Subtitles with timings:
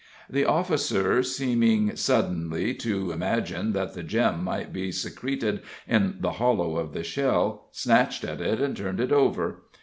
[0.27, 6.77] The officer, seeming suddenly to imagine that the gem might be secreted in the hollow
[6.77, 9.61] of the shell, snatched at it and turned it over.